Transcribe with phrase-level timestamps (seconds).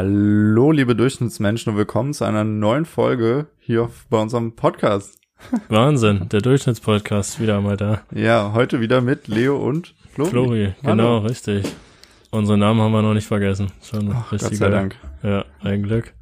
[0.00, 5.18] Hallo, liebe Durchschnittsmenschen und willkommen zu einer neuen Folge hier bei unserem Podcast.
[5.68, 8.02] Wahnsinn, der Durchschnittspodcast wieder mal da.
[8.14, 10.30] Ja, heute wieder mit Leo und Flori.
[10.30, 11.66] Flori, genau, richtig.
[12.30, 13.72] Unsere Namen haben wir noch nicht vergessen.
[13.82, 14.70] Schon Ach, Gott sei.
[14.70, 14.94] Dank.
[15.24, 16.14] Ja, ein Glück.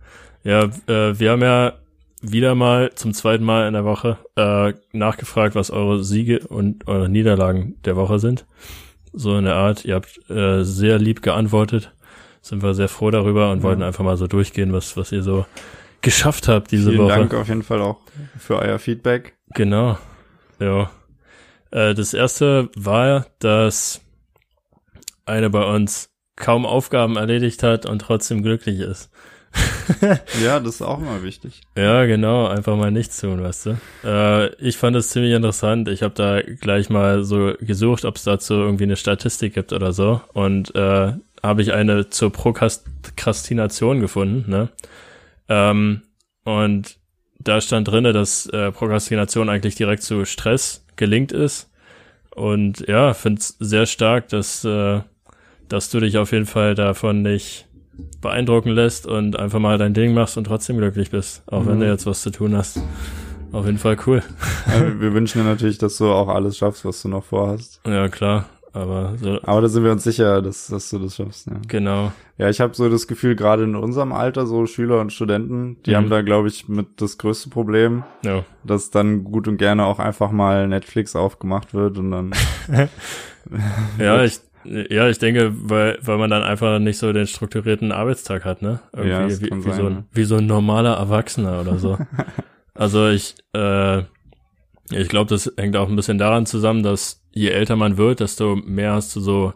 [0.43, 1.75] Ja, äh, wir haben ja
[2.23, 7.11] wieder mal zum zweiten Mal in der Woche äh, nachgefragt, was eure Siege und eure
[7.11, 8.47] Niederlagen der Woche sind.
[9.13, 11.93] So in der Art, ihr habt äh, sehr lieb geantwortet.
[12.47, 13.63] Sind wir sehr froh darüber und Ja.
[13.65, 15.47] wollten einfach mal so durchgehen, was, was ihr so
[16.01, 17.17] geschafft habt diese Vielen Woche.
[17.19, 17.99] Dank auf jeden Fall auch
[18.39, 19.35] für euer Feedback.
[19.55, 19.99] Genau.
[20.61, 20.91] Ja.
[21.73, 24.01] Äh, das erste war, dass
[25.25, 29.11] eine bei uns kaum Aufgaben erledigt hat und trotzdem glücklich ist.
[30.43, 31.63] Ja, das ist auch immer wichtig.
[31.77, 33.77] Ja, genau, einfach mal nichts tun, weißt du.
[34.05, 35.89] Äh, ich fand es ziemlich interessant.
[35.89, 39.93] Ich habe da gleich mal so gesucht, ob es dazu irgendwie eine Statistik gibt oder
[39.93, 40.21] so.
[40.35, 41.13] Und äh,
[41.47, 44.69] habe ich eine zur Prokrastination gefunden, ne?
[45.49, 46.03] Ähm,
[46.45, 46.97] und
[47.39, 51.71] da stand drinne, dass äh, Prokrastination eigentlich direkt zu Stress gelingt ist.
[52.35, 55.01] Und ja, find's sehr stark, dass, äh,
[55.69, 57.67] dass du dich auf jeden Fall davon nicht
[58.21, 61.81] beeindrucken lässt und einfach mal dein Ding machst und trotzdem glücklich bist, auch wenn Mhm.
[61.81, 62.81] du jetzt was zu tun hast.
[63.53, 64.23] Auf jeden Fall cool.
[64.67, 67.81] Ja, wir wünschen dir natürlich, dass du auch alles schaffst, was du noch vorhast.
[67.87, 68.47] Ja, klar.
[68.77, 71.47] Aber so, Aber da sind wir uns sicher, dass, dass du das schaffst.
[71.47, 72.13] Ja, genau.
[72.37, 75.93] ja ich habe so das Gefühl, gerade in unserem Alter, so Schüler und Studenten, die
[75.93, 75.97] Mhm.
[75.97, 78.45] haben da, glaube ich, mit das größte Problem, Ja.
[78.65, 82.33] dass dann gut und gerne auch einfach mal Netflix aufgemacht wird und dann
[83.99, 88.45] Ja, ich, ja, ich denke, weil, weil man dann einfach nicht so den strukturierten Arbeitstag
[88.45, 88.81] hat, ne?
[88.93, 91.79] Irgendwie Ja, das wie, kann wie, sein, so ein, wie so ein normaler Erwachsener oder
[91.79, 91.97] so.
[92.75, 94.01] also ich, äh,
[94.91, 98.57] ich glaube, das hängt auch ein bisschen daran zusammen, dass je älter man wird, desto
[98.57, 99.53] mehr hast du so,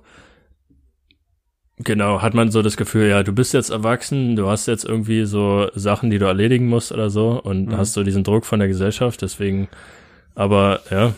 [1.78, 5.24] genau, hat man so das Gefühl, ja, du bist jetzt erwachsen, du hast jetzt irgendwie
[5.24, 7.76] so Sachen, die du erledigen musst oder so und Mhm.
[7.76, 9.68] hast so diesen Druck von der Gesellschaft, deswegen,
[10.34, 11.14] aber ja,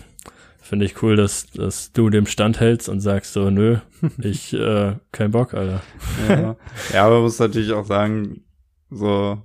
[0.60, 3.78] finde ich cool, dass, dass du dem Stand hältst und sagst so, nö,
[4.22, 5.82] ich, äh, kein Bock, Alter.
[6.28, 6.56] Ja.
[6.92, 8.44] ja, aber man muss natürlich auch sagen,
[8.90, 9.38] so,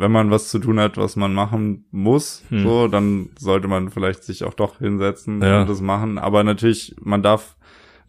[0.00, 2.62] wenn man was zu tun hat, was man machen muss, Hm.
[2.62, 5.60] so, dann sollte man vielleicht sich auch doch hinsetzen Ja.
[5.62, 6.18] und das machen.
[6.18, 7.56] Aber natürlich, man darf,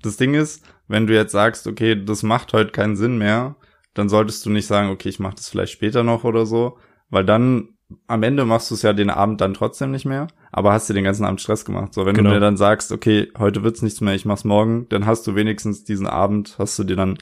[0.02, 3.56] das Ding ist, wenn du jetzt sagst, okay, das macht heute keinen Sinn mehr,
[3.94, 6.78] dann solltest du nicht sagen, okay, ich mache das vielleicht später noch oder so,
[7.10, 7.70] weil dann
[8.08, 10.94] am Ende machst du es ja den Abend dann trotzdem nicht mehr, aber hast dir
[10.94, 11.94] den ganzen Abend Stress gemacht.
[11.94, 12.30] So, wenn Genau.
[12.30, 15.36] du dir dann sagst, okay, heute wird's nichts mehr, ich mach's morgen, dann hast du
[15.36, 17.18] wenigstens diesen Abend, hast du dir dann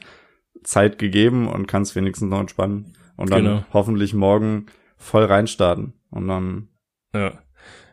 [0.62, 3.64] Zeit gegeben und kannst wenigstens noch entspannen und dann Genau.
[3.72, 4.66] hoffentlich morgen
[4.96, 6.68] voll reinstarten und dann
[7.14, 7.32] Ja.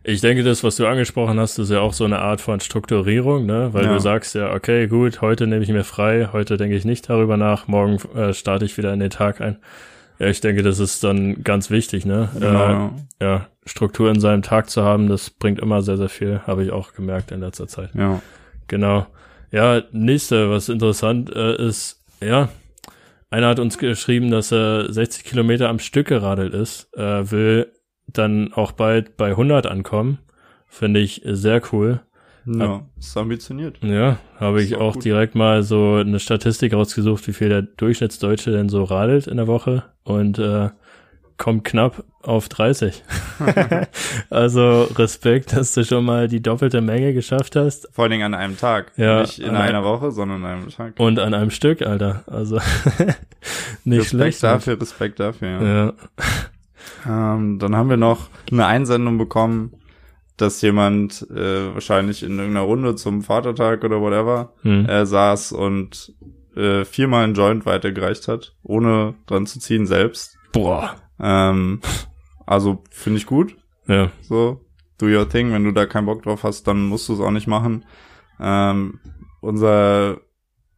[0.04, 3.46] Ich denke, das, was du angesprochen hast, ist ja auch so eine Art von Strukturierung,
[3.46, 3.74] ne?
[3.74, 3.94] Weil Ja.
[3.94, 7.36] du sagst ja, okay, gut, heute nehme ich mir frei, heute denke ich nicht darüber
[7.36, 9.58] nach, morgen äh, starte ich wieder in den Tag ein.
[10.20, 12.30] Ja, ich denke, das ist dann ganz wichtig, ne?
[12.40, 12.88] genau,
[13.20, 16.64] Äh, ja, Struktur in seinem Tag zu haben, das bringt immer sehr, sehr viel, habe
[16.64, 17.90] ich auch gemerkt in letzter Zeit.
[17.94, 18.22] ja.
[18.68, 19.08] Genau.
[19.52, 22.50] Ja, nächste, was interessant äh, ist, ja,
[23.30, 27.72] einer hat uns geschrieben, dass er 60 Kilometer am Stück geradelt ist, äh, will
[28.08, 30.20] dann auch bald bei 100 ankommen.
[30.68, 32.02] Finde ich sehr cool.
[32.46, 33.80] Ja, ist ambitioniert.
[33.84, 38.52] Ja, habe ich auch auch direkt mal so eine Statistik rausgesucht, wie viel der Durchschnittsdeutsche
[38.52, 40.70] denn so radelt in der Woche und äh,
[41.38, 43.04] kommt knapp auf 30.
[44.30, 48.34] also Respekt, dass du schon mal die doppelte Menge geschafft hast Vor allen Dingen an
[48.34, 48.92] einem Tag.
[48.98, 51.00] Ja, Nicht in einer Woche, sondern an einem Tag.
[51.00, 52.24] Und an einem Stück, Alter.
[52.28, 52.58] Also
[53.84, 54.44] nicht Respekt schlecht.
[54.44, 55.86] dafür, Respekt dafür, ja.
[55.86, 55.94] Ja.
[57.06, 59.74] Ähm, dann haben wir noch eine Einsendung bekommen,
[60.36, 64.86] dass jemand äh, wahrscheinlich in irgendeiner Runde zum Vatertag oder whatever Hm.
[64.88, 66.14] äh, saß und
[66.56, 70.38] äh, viermal einen Joint weitergereicht hat, ohne dran zu ziehen selbst.
[70.52, 70.96] Boah.
[71.20, 71.82] Ähm,
[72.46, 73.58] also finde ich gut.
[73.88, 74.12] Ja.
[74.22, 74.62] So,
[74.98, 75.54] do your thing.
[75.54, 77.86] Wenn du da keinen Bock drauf hast, dann musst du es auch nicht machen.
[78.40, 79.00] Ähm,
[79.42, 80.22] unser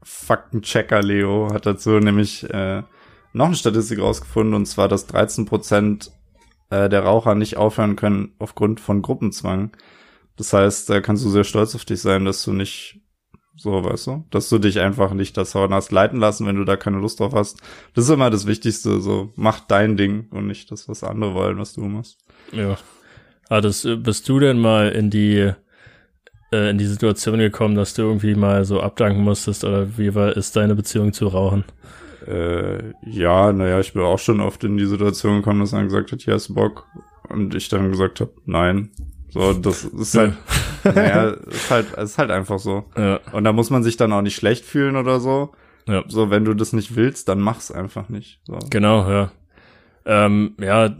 [0.04, 2.84] Faktenchecker Leo hat dazu nämlich äh,
[3.34, 6.12] noch eine Statistik rausgefunden, und zwar, dass 13 Prozent
[6.70, 9.76] äh, der Raucher nicht aufhören können aufgrund von Gruppenzwang.
[10.36, 12.99] Das heißt, da kannst du sehr stolz auf dich sein, dass du nicht
[13.60, 16.64] so, weißt du, dass du dich einfach nicht das Horn hast leiten lassen, wenn du
[16.64, 17.62] da keine Lust drauf hast.
[17.94, 21.58] Das ist immer das Wichtigste, so, mach dein Ding und nicht das, was andere wollen,
[21.58, 22.18] was du machst.
[22.54, 22.78] Ja.
[23.50, 25.52] Hattest, äh, bist du denn mal in die
[26.52, 30.36] äh, in die Situation gekommen, dass du irgendwie mal so abdanken musstest oder wie war
[30.36, 31.66] ist deine Beziehung zu Rauchen?
[32.28, 36.12] Äh, ja, naja, ich bin auch schon oft in die Situation gekommen, dass er gesagt
[36.12, 36.88] hat, hier hast du Bock.
[37.28, 38.90] Und ich dann gesagt habe, nein.
[39.32, 40.34] So, das ist halt,
[40.84, 42.86] naja, ist halt, ist halt einfach so.
[42.98, 43.20] Ja.
[43.32, 45.52] Und da muss man sich dann auch nicht schlecht fühlen oder so.
[45.88, 46.04] Ja.
[46.08, 48.40] So, wenn du das nicht willst, dann mach's einfach nicht.
[48.46, 48.58] So.
[48.70, 49.32] Genau, ja.
[50.06, 50.96] Ähm, ja,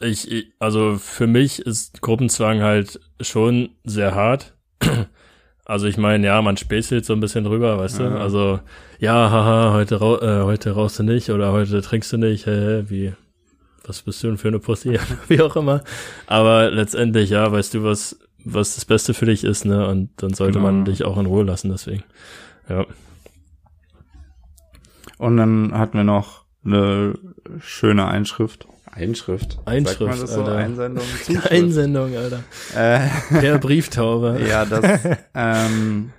[0.00, 4.54] ich, ich, also für mich ist Gruppenzwang halt schon sehr hart.
[5.68, 8.08] Also ich meine, ja, man späßelt so ein bisschen drüber, weißt Ja.
[8.08, 8.20] du?
[8.20, 8.60] Also,
[9.00, 12.84] ja, haha, heute, rau äh, heute rauchst du nicht oder heute trinkst du nicht, hä,
[12.86, 13.14] wie,
[13.86, 14.98] was bist du denn für eine Pussy?
[15.28, 15.82] wie auch immer.
[16.26, 19.86] Aber letztendlich, ja, weißt du, was, was das Beste für dich ist, ne?
[19.88, 20.70] Und dann sollte Genau.
[20.72, 22.02] man dich auch in Ruhe lassen, deswegen.
[22.68, 22.86] Ja.
[25.18, 27.14] Und dann hatten wir noch eine
[27.60, 28.66] schöne Einschrift.
[28.90, 29.58] Einschrift.
[29.66, 30.40] Einschrift, Sagt man das so?
[30.42, 30.56] Alter.
[30.56, 31.04] Einsendung.
[31.24, 31.50] Zuschrift.
[31.50, 32.42] Einsendung, Alter.
[32.74, 34.40] Äh, Der Brieftaube.
[34.48, 35.00] ja, dass,
[35.34, 36.12] ähm,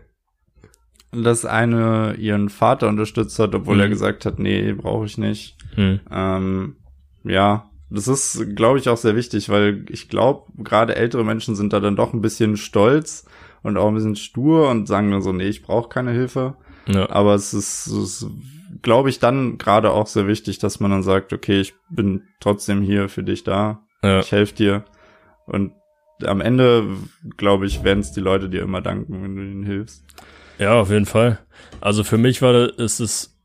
[1.12, 3.82] dass eine ihren Vater unterstützt hat, obwohl Mhm.
[3.82, 5.58] er gesagt hat, nee, brauche ich nicht.
[5.76, 6.00] Hm.
[6.12, 6.76] Ähm,
[7.24, 11.72] ja, das ist, glaube ich, auch sehr wichtig, weil ich glaube, gerade ältere Menschen sind
[11.74, 13.26] da dann doch ein bisschen stolz
[13.64, 16.56] und auch ein bisschen stur und sagen dann so, nee, ich brauche keine Hilfe.
[16.88, 17.10] Ja.
[17.10, 18.28] Aber es ist, es ist
[18.82, 22.82] glaube ich, dann gerade auch sehr wichtig, dass man dann sagt, okay, ich bin trotzdem
[22.82, 24.20] hier für dich da, ja.
[24.20, 24.86] ich helfe dir.
[25.46, 25.74] Und
[26.24, 26.88] am Ende,
[27.38, 30.04] glaube ich, werden es die Leute dir immer danken, wenn du ihnen hilfst.
[30.58, 31.40] Ja, auf jeden Fall.
[31.80, 33.37] Also für mich war das, ist es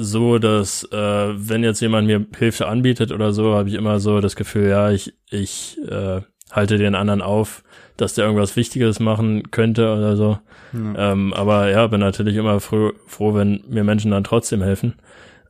[0.00, 4.20] so, dass äh, wenn jetzt jemand mir Hilfe anbietet oder so, habe ich immer so
[4.20, 7.62] das Gefühl, ja, ich, ich äh, halte den anderen auf,
[7.96, 10.38] dass der irgendwas Wichtiges machen könnte oder so.
[10.72, 11.12] Ja.
[11.12, 14.94] Ähm, aber ja, bin natürlich immer froh, froh, wenn mir Menschen dann trotzdem helfen.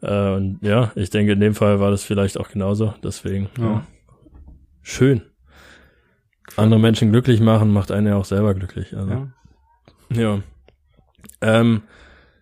[0.02, 2.94] Äh, und ja, ich denke, in dem Fall war das vielleicht auch genauso.
[3.04, 3.64] Deswegen, ja.
[3.64, 3.86] Ja.
[4.82, 5.22] Schön.
[6.56, 8.96] Andere Menschen glücklich machen, macht einen ja auch selber glücklich.
[8.96, 9.10] Also.
[10.10, 10.20] Ja.
[10.20, 10.38] Ja.
[11.40, 11.82] Ähm,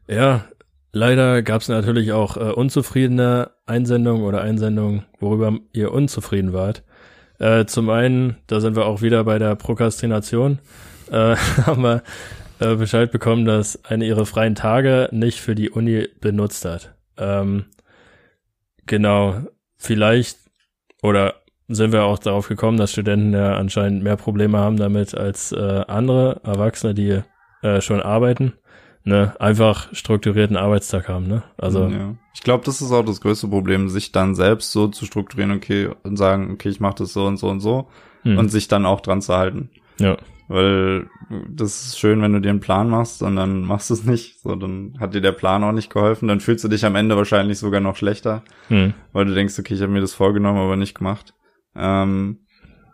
[0.07, 0.47] ja,
[0.93, 6.83] leider gab es natürlich auch äh, unzufriedene Einsendungen oder Einsendungen, worüber ihr unzufrieden wart.
[7.39, 10.59] Äh, zum einen, da sind wir auch wieder bei der Prokrastination,
[11.11, 11.37] äh,
[11.67, 12.03] haben wir
[12.61, 16.95] äh, Bescheid bekommen, dass eine ihre freien Tage nicht für die Uni benutzt hat.
[17.17, 17.67] Ähm,
[18.87, 19.43] genau,
[19.77, 20.39] vielleicht
[21.03, 21.35] oder
[21.69, 25.85] sind wir auch darauf gekommen, dass Studenten ja anscheinend mehr Probleme haben damit als äh,
[25.87, 27.21] andere Erwachsene, die
[27.63, 28.55] äh, schon arbeiten,
[29.09, 31.43] ne, einfach strukturierten Arbeitstag haben, ne?
[31.57, 32.15] Also ja.
[32.35, 35.91] Ich glaube, das ist auch das größte Problem, sich dann selbst so zu strukturieren, okay,
[36.05, 37.89] und sagen, okay, ich mache das so und so und so
[38.23, 39.71] hm, und sich dann auch dran zu halten.
[39.99, 40.17] ja,
[40.47, 41.09] Weil
[41.49, 44.41] das ist schön, wenn du dir einen Plan machst und dann machst du es nicht.
[44.41, 46.29] So, dann hat dir der Plan auch nicht geholfen.
[46.29, 49.75] Dann fühlst du dich am Ende wahrscheinlich sogar noch schlechter, hm, weil du denkst, okay,
[49.75, 51.35] ich habe mir das vorgenommen, aber nicht gemacht.
[51.75, 52.41] Ähm,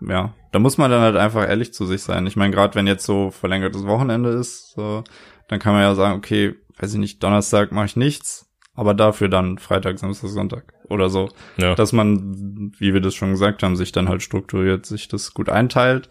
[0.00, 2.26] ja, da muss man dann halt einfach ehrlich zu sich sein.
[2.26, 5.02] Ich meine, gerade wenn jetzt so verlängertes Wochenende ist, so,
[5.48, 9.28] dann kann man ja sagen, okay, weiß ich nicht, Donnerstag mache ich nichts, aber dafür
[9.28, 11.28] dann Freitag, Samstag, Sonntag oder so.
[11.56, 15.32] ja, Dass man, wie wir das schon gesagt haben, sich dann halt strukturiert, sich das
[15.34, 16.08] gut einteilt.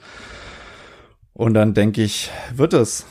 [1.34, 3.06] Und dann denke ich, wird es.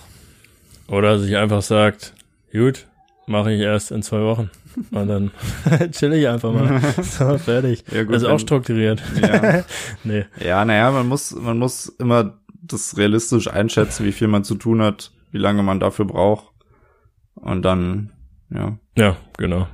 [0.88, 2.14] oder sich einfach sagt,
[2.52, 2.86] gut,
[3.26, 4.50] mache ich erst in zwei Wochen
[4.90, 5.30] und dann
[5.92, 7.84] chill ich einfach mal, so fertig.
[7.92, 9.02] Ja, gut, das ist auch strukturiert.
[9.20, 9.64] Ja,
[10.04, 14.54] Nee, ja naja, man muss, man muss immer das realistisch einschätzen, wie viel man zu
[14.54, 16.52] tun hat, wie lange man dafür braucht.
[17.34, 18.12] Und dann,
[18.50, 18.78] ja.
[18.96, 19.66] Ja, genau.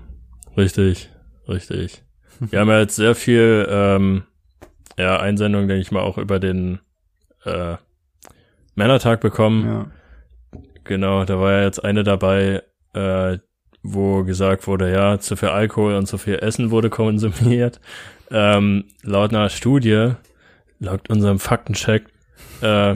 [0.56, 1.10] Richtig,
[1.49, 2.02] richtig.
[2.40, 4.22] Wir haben ja jetzt sehr viel ähm,
[4.96, 6.81] ja, Einsendungen, denke ich mal, auch über den
[7.44, 7.77] äh,
[8.74, 9.67] Männertag bekommen.
[9.67, 9.86] ja.
[10.84, 12.62] Genau, da war ja jetzt eine dabei,
[12.94, 13.38] äh,
[13.82, 17.79] wo gesagt wurde, ja, zu viel Alkohol und zu viel Essen wurde konsumiert.
[18.31, 20.12] Ähm, laut einer Studie,
[20.79, 22.06] laut unserem Faktencheck,
[22.62, 22.94] äh,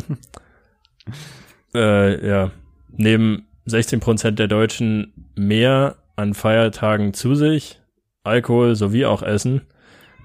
[1.74, 2.50] äh, ja,
[2.96, 7.80] nehmen 16 Prozent der Deutschen mehr an Feiertagen zu sich,
[8.24, 9.62] Alkohol sowie auch Essen.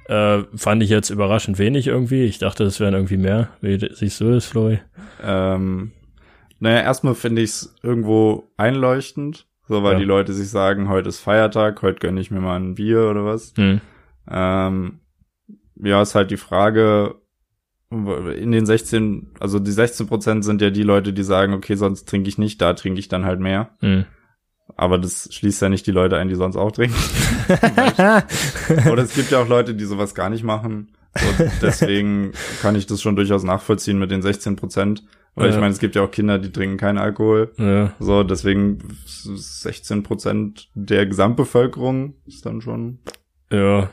[0.08, 2.24] Äh, fand ich jetzt überraschend wenig irgendwie.
[2.24, 3.50] Ich dachte, es wären irgendwie mehr.
[3.62, 4.80] Wie siehst du das, Flori?
[5.22, 5.92] Ähm,
[6.60, 10.00] naja, erstmal finde ich es irgendwo einleuchtend, so weil Ja.
[10.00, 13.26] die Leute sich sagen, heute ist Feiertag, heute gönne ich mir mal ein Bier oder
[13.26, 13.54] was.
[13.58, 13.82] Hm.
[14.30, 15.00] Ähm,
[15.76, 17.16] ja, ist halt die Frage,
[17.90, 22.08] in den 16, also die 16 Prozent sind ja die Leute, die sagen, okay, sonst
[22.10, 23.70] trinke ich nicht, da trinke ich dann halt mehr.
[23.80, 24.06] Hm.
[24.76, 26.96] Aber das schließt ja nicht die Leute ein, die sonst auch trinken.
[28.92, 30.90] Oder es gibt ja auch Leute, die sowas gar nicht machen.
[31.18, 35.04] So, deswegen kann ich das schon durchaus nachvollziehen mit den 16 Prozent.
[35.36, 35.62] Weil ich Ja.
[35.62, 37.52] meine, es gibt ja auch Kinder, die trinken keinen Alkohol.
[37.58, 43.00] Ja, So, deswegen 16 Prozent der Gesamtbevölkerung ist dann schon.
[43.52, 43.90] ja.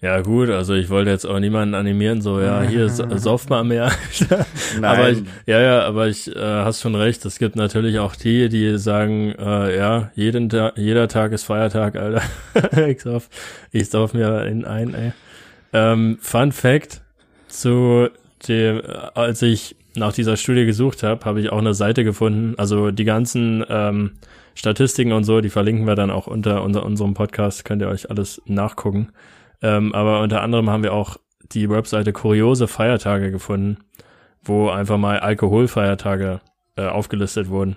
[0.00, 3.64] Ja, gut, also ich wollte jetzt auch niemanden animieren, so, ja, hier, sa- sauf mal
[3.64, 3.90] mehr.
[4.82, 8.48] aber ich, ja, ja, aber ich äh, hast schon recht, es gibt natürlich auch die,
[8.48, 12.22] die sagen, äh, ja, jeden Tag, jeder Tag ist Feiertag, Alter.
[12.88, 13.28] ich sauf,
[13.72, 15.12] ich sauf mir in ein, ey.
[15.72, 17.00] Ähm, Fun Fact
[17.48, 18.08] zu
[18.46, 18.82] dem, äh,
[19.14, 22.54] als ich nach dieser Studie gesucht habe, habe ich auch eine Seite gefunden.
[22.56, 24.12] Also die ganzen ähm,
[24.54, 28.08] Statistiken und so, die verlinken wir dann auch unter, unter unserem Podcast, könnt ihr euch
[28.10, 29.08] alles nachgucken.
[29.62, 31.16] Ähm, aber unter anderem haben wir auch
[31.52, 33.78] die Webseite Kuriose Feiertage gefunden,
[34.42, 36.40] wo einfach mal Alkoholfeiertage
[36.76, 37.76] äh, aufgelistet wurden.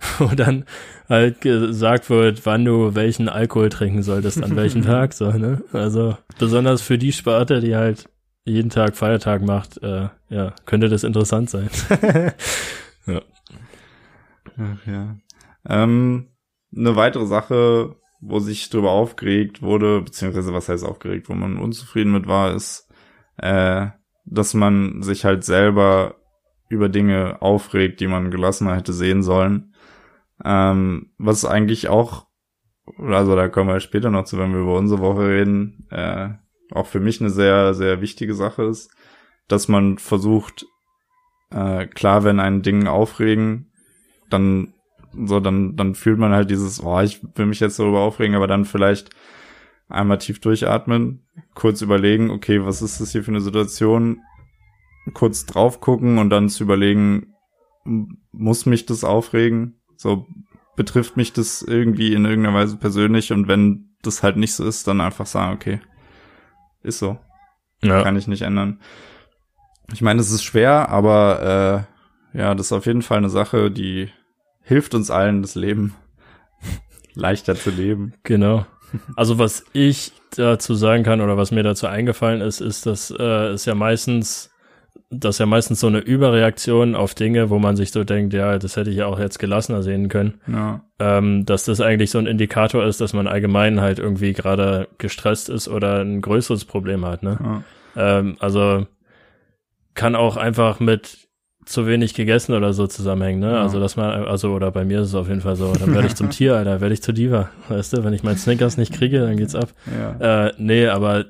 [0.18, 0.64] Wo dann
[1.10, 5.62] halt gesagt wird, wann du welchen Alkohol trinken solltest, an welchem Tag, so, ne?
[5.74, 8.08] Also besonders für die Sparte, die halt
[8.44, 11.68] jeden Tag Feiertag macht, äh, ja, könnte das interessant sein.
[13.06, 13.20] ja.
[14.56, 15.16] Ach ja.
[15.68, 16.28] Ähm,
[16.74, 22.12] eine weitere Sache, wo sich drüber aufgeregt wurde, beziehungsweise was heißt aufgeregt, wo man unzufrieden
[22.12, 22.88] mit war, ist,
[23.38, 23.88] äh,
[24.24, 26.16] dass man sich halt selber
[26.68, 29.74] über Dinge aufregt, die man gelassener hätte sehen sollen.
[30.44, 32.26] Ähm, was eigentlich auch,
[32.98, 36.30] also da kommen wir später noch zu, wenn wir über unsere Woche reden, äh,
[36.72, 38.94] auch für mich eine sehr, sehr wichtige Sache ist,
[39.48, 40.66] dass man versucht,
[41.50, 43.72] äh, klar, wenn ein Ding aufregen,
[44.28, 44.74] dann
[45.12, 48.46] so, dann, dann fühlt man halt dieses, oh, ich will mich jetzt darüber aufregen, aber
[48.46, 49.10] dann vielleicht
[49.88, 51.24] einmal tief durchatmen,
[51.54, 54.20] kurz überlegen, okay, was ist das hier für eine Situation,
[55.14, 57.34] kurz drauf gucken und dann zu überlegen,
[58.32, 59.80] muss mich das aufregen?
[59.96, 60.26] So,
[60.76, 64.86] betrifft mich das irgendwie in irgendeiner Weise persönlich und wenn das halt nicht so ist,
[64.86, 65.80] dann einfach sagen, okay,
[66.82, 67.18] ist so.
[67.82, 68.02] Ja.
[68.02, 68.80] Kann ich nicht ändern.
[69.92, 71.86] Ich meine, es ist schwer, aber
[72.34, 74.10] äh, ja, das ist auf jeden Fall eine Sache, die
[74.70, 75.96] hilft uns allen, das Leben
[77.16, 78.14] leichter zu leben.
[78.22, 78.66] Genau.
[79.16, 83.48] Also was ich dazu sagen kann oder was mir dazu eingefallen ist, ist, dass äh,
[83.48, 84.50] es ja meistens,
[85.10, 88.76] dass ja meistens so eine Überreaktion auf Dinge, wo man sich so denkt, ja, das
[88.76, 90.84] hätte ich ja auch jetzt gelassener sehen können, ja.
[91.00, 95.48] ähm, dass das eigentlich so ein Indikator ist, dass man allgemein halt irgendwie gerade gestresst
[95.48, 97.24] ist oder ein größeres Problem hat.
[97.24, 97.64] Ne?
[97.96, 98.18] Ja.
[98.18, 98.86] Ähm, also
[99.94, 101.29] kann auch einfach mit
[101.64, 103.52] zu wenig gegessen oder so zusammenhängen, ne?
[103.52, 103.62] Ja.
[103.62, 106.06] Also dass man, also oder bei mir ist es auf jeden Fall so, dann werde
[106.06, 108.04] ich zum Tier, Alter, werde ich zu Diva, weißt du?
[108.04, 109.70] Wenn ich meinen Snickers nicht kriege, dann geht's ab.
[110.20, 110.46] Ja.
[110.46, 111.26] Äh, nee, aber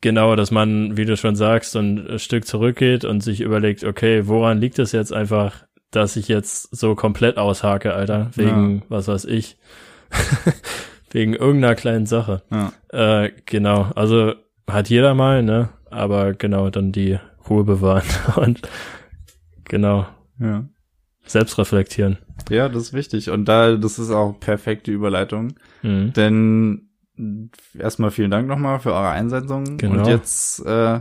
[0.00, 4.28] genau, dass man, wie du schon sagst, so ein Stück zurückgeht und sich überlegt, okay,
[4.28, 8.82] woran liegt es jetzt einfach, dass ich jetzt so komplett aushake, Alter, wegen, ja.
[8.88, 9.56] was weiß ich,
[11.10, 12.42] wegen irgendeiner kleinen Sache.
[12.50, 13.24] Ja.
[13.24, 14.34] Äh, genau, also
[14.70, 15.70] hat jeder mal, ne?
[15.90, 18.04] Aber genau, dann die Ruhe bewahren
[18.36, 18.62] und
[19.72, 20.06] Genau.
[20.38, 20.66] Ja.
[21.24, 22.18] Selbst reflektieren.
[22.50, 23.30] Ja, das ist wichtig.
[23.30, 25.54] Und da, das ist auch perfekte Überleitung.
[25.82, 26.12] Mhm.
[26.12, 26.88] Denn
[27.78, 29.78] erstmal vielen Dank nochmal für eure Einsendung.
[29.78, 30.00] Genau.
[30.00, 31.00] Und jetzt äh,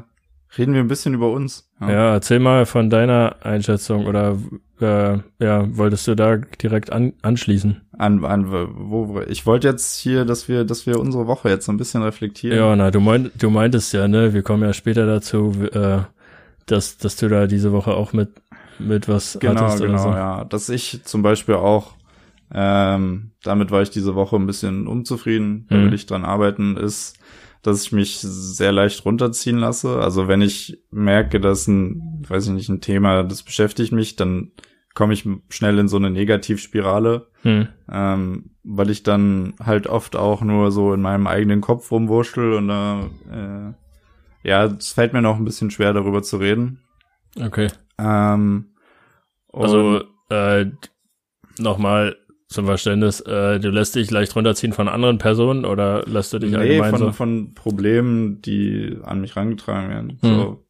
[0.57, 1.69] reden wir ein bisschen über uns.
[1.81, 1.91] Ja.
[1.91, 4.37] ja, erzähl mal von deiner Einschätzung oder
[4.79, 7.81] äh, ja, wolltest du da direkt an, anschließen?
[7.97, 11.73] An, an wo, ich wollte jetzt hier, dass wir, dass wir unsere Woche jetzt so
[11.73, 12.57] ein bisschen reflektieren.
[12.57, 15.99] Ja, na, du meint, du meintest ja, ne, wir kommen ja später dazu, äh,
[16.67, 18.29] dass, dass du da diese Woche auch mit
[18.87, 20.09] mit was genau, hattest genau, so.
[20.09, 20.43] ja.
[20.45, 21.95] Dass ich zum Beispiel auch,
[22.53, 25.85] ähm, damit war ich diese Woche ein bisschen unzufrieden, da mhm.
[25.85, 27.17] will ich dran arbeiten, ist,
[27.61, 29.99] dass ich mich sehr leicht runterziehen lasse.
[29.99, 34.51] Also wenn ich merke, dass ein, weiß ich nicht, ein Thema, das beschäftigt mich, dann
[34.93, 37.67] komme ich schnell in so eine Negativspirale, hm.
[37.89, 42.67] ähm, weil ich dann halt oft auch nur so in meinem eigenen Kopf rumwurschtel und
[42.67, 46.79] da, äh, ja, es fällt mir noch ein bisschen schwer, darüber zu reden.
[47.39, 47.67] Okay.
[47.97, 48.70] Ähm,
[49.53, 50.65] also äh,
[51.59, 52.15] nochmal
[52.47, 56.51] zum Verständnis, äh, du lässt dich leicht runterziehen von anderen Personen oder lässt du dich
[56.51, 57.11] nee, allgemein von, so?
[57.13, 60.19] von Problemen, die an mich rangetragen werden.
[60.21, 60.35] Hm.
[60.35, 60.65] So.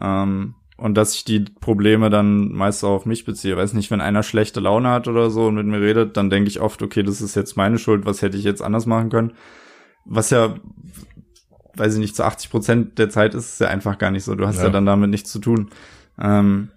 [0.00, 3.56] Ähm, und dass ich die Probleme dann meist auch auf mich beziehe.
[3.56, 6.48] Weiß nicht, wenn einer schlechte Laune hat oder so und mit mir redet, dann denke
[6.48, 9.32] ich oft, okay, das ist jetzt meine Schuld, was hätte ich jetzt anders machen können?
[10.04, 10.56] Was ja,
[11.76, 14.34] weiß ich nicht, zu 80 Prozent der Zeit ist es ja einfach gar nicht so.
[14.34, 15.70] Du hast ja, ja dann damit nichts zu tun.
[16.20, 16.68] Ähm,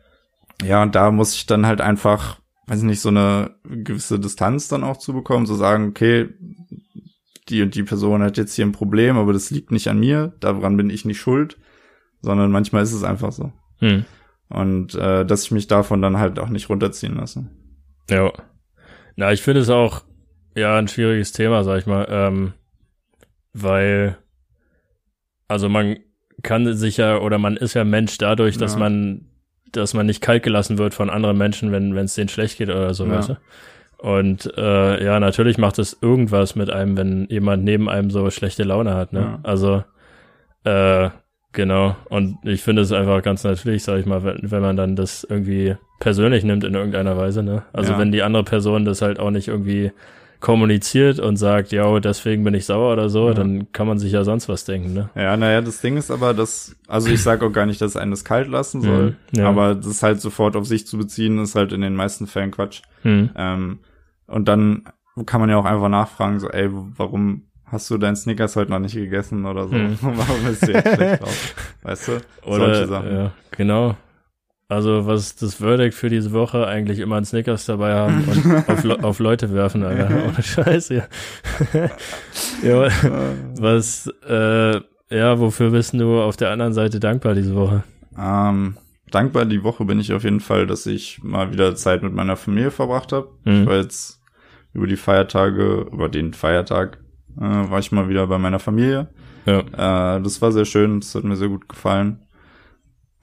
[0.64, 4.68] ja, und da muss ich dann halt einfach, weiß ich nicht, so eine gewisse Distanz
[4.68, 6.30] dann auch zu bekommen, so sagen, okay,
[7.50, 10.34] die und die Person hat jetzt hier ein Problem, aber das liegt nicht an mir,
[10.40, 11.58] daran bin ich nicht schuld,
[12.22, 13.52] sondern manchmal ist es einfach so.
[13.80, 14.06] Hm.
[14.50, 17.50] Und äh, dass ich mich davon dann halt auch nicht runterziehen lasse.
[18.10, 18.32] Ja.
[19.16, 20.04] Na, ich finde es auch
[20.56, 22.54] ja ein schwieriges Thema, sag ich mal, ähm,
[23.54, 24.18] weil
[25.48, 25.98] also man
[26.44, 28.80] kann sich ja oder man ist ja Mensch dadurch, dass ja.
[28.80, 29.30] man
[29.72, 32.94] dass man nicht kalt gelassen wird von anderen Menschen, wenn es denen schlecht geht oder
[32.94, 33.18] so, ja.
[33.18, 33.38] weißt du?
[33.98, 38.64] Und äh, ja, natürlich macht es irgendwas mit einem, wenn jemand neben einem so schlechte
[38.64, 39.20] Laune hat, ne?
[39.20, 39.40] Ja.
[39.44, 39.84] Also,
[40.64, 41.10] äh,
[41.54, 41.96] genau.
[42.10, 45.24] Und ich finde es einfach ganz natürlich, sag ich mal, wenn, wenn man dann das
[45.24, 47.64] irgendwie persönlich nimmt in irgendeiner Weise, ne?
[47.74, 48.00] Also ja.
[48.00, 49.92] wenn die andere Person das halt auch nicht irgendwie
[50.46, 53.34] kommuniziert und sagt, ja, deswegen bin ich sauer oder so, Ja.
[53.34, 55.10] dann kann man sich ja sonst was denken, ne?
[55.16, 58.12] Ja, naja, das Ding ist aber, dass, also ich sage auch gar nicht, dass einen
[58.12, 59.50] das kalt lassen soll, Mhm, ja.
[59.50, 62.84] aber das halt sofort auf sich zu beziehen, ist halt in den meisten Fällen Quatsch.
[63.02, 63.32] Hm.
[63.36, 63.80] Ähm,
[64.28, 64.84] und dann
[65.26, 68.80] kann man ja auch einfach nachfragen, so, ey, warum hast du deinen Snickers heute noch
[68.80, 69.74] nicht gegessen oder so?
[69.74, 69.98] Mhm.
[70.02, 71.56] warum bist du jetzt schlecht drauf?
[71.82, 72.12] Weißt du?
[72.48, 73.12] Oder, Solche Sachen.
[73.16, 73.98] ja, genau.
[74.68, 76.66] Also, was das Verdict für diese Woche?
[76.66, 80.10] Eigentlich immer einen Snickers dabei haben und auf, Le auf Leute werfen, Alter.
[80.28, 81.04] Ohne Scheiß, ja.
[82.64, 82.90] ja,
[83.60, 84.82] was, äh,
[85.16, 87.84] ja, wofür bist du auf der anderen Seite dankbar diese Woche?
[88.18, 88.78] Ähm,
[89.12, 92.36] dankbar die Woche bin ich auf jeden Fall, dass ich mal wieder Zeit mit meiner
[92.36, 93.30] Familie verbracht habe.
[93.46, 93.66] Ich Mhm.
[93.68, 94.20] war jetzt
[94.74, 96.98] über die Feiertage, über den Feiertag,
[97.38, 99.10] äh, war ich mal wieder bei meiner Familie.
[99.46, 99.60] Ja.
[100.18, 102.26] Äh, das war sehr schön, das hat mir sehr gut gefallen.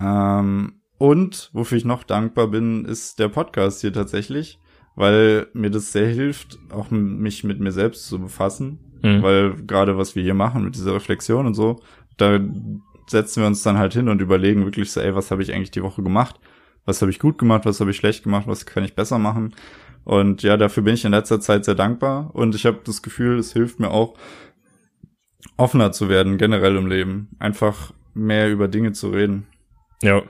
[0.00, 4.60] Ähm, und wofür ich noch dankbar bin, ist der Podcast hier tatsächlich,
[4.94, 8.78] weil mir das sehr hilft, auch mich mit mir selbst zu befassen.
[9.02, 9.20] Mhm.
[9.20, 11.80] Weil gerade was wir hier machen mit dieser Reflexion und so,
[12.18, 12.38] da
[13.08, 15.72] setzen wir uns dann halt hin und überlegen wirklich so, ey, was habe ich eigentlich
[15.72, 16.38] die Woche gemacht?
[16.84, 17.66] Was habe ich gut gemacht?
[17.66, 18.46] Was habe ich schlecht gemacht?
[18.46, 19.56] Was kann ich besser machen?
[20.04, 23.40] Und ja, dafür bin ich in letzter Zeit sehr dankbar und ich habe das Gefühl,
[23.40, 24.14] es hilft mir auch,
[25.56, 27.30] offener zu werden, generell im Leben.
[27.40, 29.48] Einfach mehr über Dinge zu reden.
[30.00, 30.22] Ja.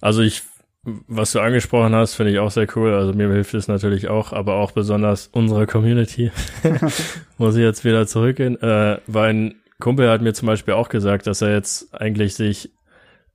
[0.00, 0.42] Also ich,
[0.82, 2.94] was du angesprochen hast, finde ich auch sehr cool.
[2.94, 6.30] Also mir hilft es natürlich auch, aber auch besonders unserer Community.
[7.38, 8.60] Muss ich jetzt wieder zurückgehen.
[8.62, 12.70] Äh, weil ein Kumpel hat mir zum Beispiel auch gesagt, dass er jetzt eigentlich sich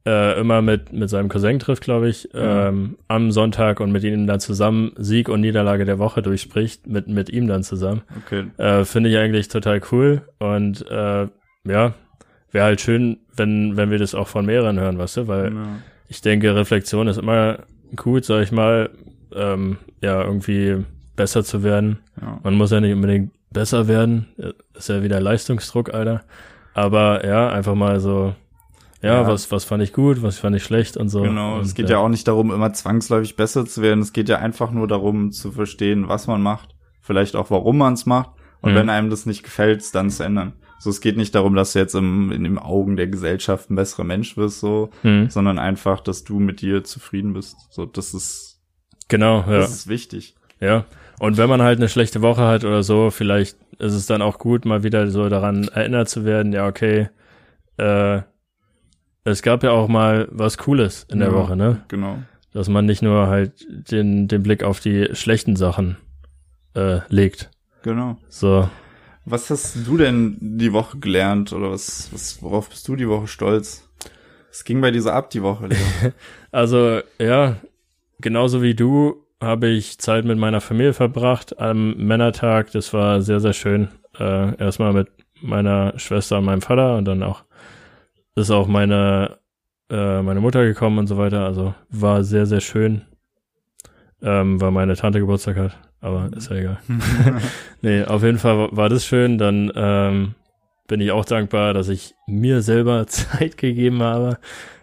[0.06, 4.28] äh, immer mit, mit seinem Cousin trifft, glaube ich, ähm, am Sonntag und mit ihm
[4.28, 8.04] dann zusammen Sieg und Niederlage der Woche durchspricht, mit, mit ihm dann zusammen.
[8.24, 8.46] Okay.
[8.58, 11.28] Äh, Finde ich eigentlich total cool und äh,
[11.68, 11.94] ja,
[12.52, 15.68] wäre halt schön, wenn, wenn wir das auch von mehreren hören, weißt du, weil Ja.
[16.08, 17.60] Ich denke, Reflexion ist immer
[17.96, 18.90] gut, sag ich mal,
[19.34, 20.84] ähm, ja, irgendwie
[21.16, 22.00] besser zu werden.
[22.22, 22.40] Ja.
[22.44, 24.28] Man muss ja nicht unbedingt besser werden,
[24.74, 26.24] ist ja wieder Leistungsdruck, Alter.
[26.74, 28.36] Aber ja, einfach mal so,
[29.02, 29.28] ja, Ja.
[29.28, 31.22] was, was fand ich gut, was fand ich schlecht und so.
[31.22, 34.02] Genau, und, es geht ja auch nicht darum, immer zwangsläufig besser zu werden.
[34.02, 37.94] Es geht ja einfach nur darum, zu verstehen, was man macht, vielleicht auch, warum man
[37.94, 38.32] es macht.
[38.62, 38.76] Und Mhm.
[38.76, 40.54] wenn einem das nicht gefällt, dann zu ändern.
[40.80, 43.76] So, es geht nicht darum, dass du jetzt im, in den Augen der Gesellschaft ein
[43.76, 47.56] besserer Mensch wirst, so, Hm, sondern einfach, dass du mit dir zufrieden bist.
[47.72, 48.62] So, das ist,
[49.08, 49.60] genau, ja.
[49.60, 50.36] das ist wichtig.
[50.60, 50.86] Ja.
[51.20, 54.38] Und wenn man halt eine schlechte Woche hat oder so, vielleicht ist es dann auch
[54.38, 57.10] gut, mal wieder so daran erinnert zu werden, ja, okay,
[57.78, 58.22] äh,
[59.24, 61.34] es gab ja auch mal was Cooles in der Ja.
[61.34, 61.82] Woche, ne?
[61.88, 62.20] Genau.
[62.54, 65.98] Dass man nicht nur halt den, den Blick auf die schlechten Sachen
[66.76, 67.50] äh, legt.
[67.82, 68.18] Genau.
[68.30, 68.70] So.
[69.26, 73.28] Was hast du denn die Woche gelernt oder was, was, worauf bist du die Woche
[73.28, 73.90] stolz?
[74.52, 75.70] Es ging bei dieser ab die Woche.
[76.52, 77.58] Also, ja,
[78.20, 82.72] genauso wie du habe ich Zeit mit meiner Familie verbracht am Männertag.
[82.72, 83.90] Das war sehr, sehr schön.
[84.18, 85.10] Äh, erstmal mit
[85.42, 87.44] meiner Schwester und meinem Vater und dann auch
[88.36, 89.38] ist auch meine,
[89.90, 91.46] äh, meine Mutter gekommen und so weiter.
[91.46, 93.02] Also war sehr, sehr schön.
[94.22, 96.78] Ähm, weil meine Tante Geburtstag hat, aber ist ja egal.
[97.82, 99.38] nee, auf jeden Fall war, war das schön.
[99.38, 100.36] Dann ähm,
[100.88, 104.38] bin ich auch dankbar, dass ich mir selber Zeit gegeben habe,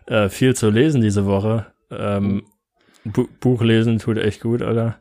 [0.06, 1.66] äh, viel zu lesen diese Woche.
[1.90, 2.42] Ähm,
[3.04, 4.96] Bu Buch lesen tut echt gut, Alter.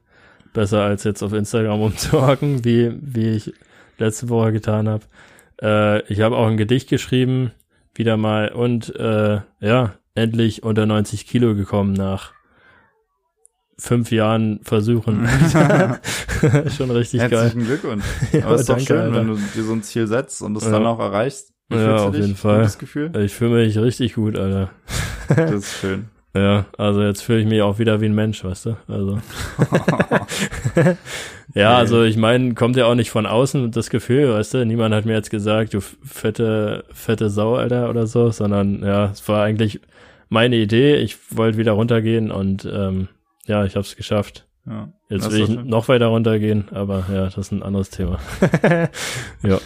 [0.54, 3.54] Besser als jetzt auf Instagram umzuhocken, wie, wie ich
[3.98, 5.04] letzte Woche getan habe.
[5.62, 7.52] Äh, ich habe auch ein Gedicht geschrieben,
[7.96, 12.34] wieder mal, und äh, ja, endlich unter 90 Kilo gekommen nach
[13.82, 15.28] fünf Jahren Versuchen.
[16.78, 17.30] Schon richtig geil.
[17.32, 18.04] Herzlichen Glückwunsch.
[18.32, 19.16] Ja, Aber es ist doch danke, schön, Alter.
[19.16, 20.72] wenn du dir so ein Ziel setzt und es Ja.
[20.72, 21.52] dann auch erreichst.
[21.70, 22.22] Wie Ja, auf dich?
[22.22, 22.70] jeden Fall.
[23.24, 24.70] Ich fühle mich richtig gut, Alter.
[25.28, 26.06] Das ist schön.
[26.34, 28.78] Ja, also jetzt fühle ich mich auch wieder wie ein Mensch, weißt du?
[28.88, 29.20] Also.
[31.54, 34.66] ja, also ich meine, kommt ja auch nicht von außen das Gefühl, weißt du?
[34.66, 39.28] Niemand hat mir jetzt gesagt, du fette, fette Sau, Alter, oder so, sondern ja, es
[39.28, 39.82] war eigentlich
[40.30, 40.96] meine Idee.
[40.98, 43.10] Ich wollte wieder runtergehen und ähm,
[43.46, 44.48] ja, ich habe es geschafft.
[44.66, 44.92] Ja.
[45.10, 45.68] Jetzt will ich schön.
[45.68, 48.20] noch weiter runtergehen, aber ja, das ist ein anderes Thema.
[49.44, 49.60] ja,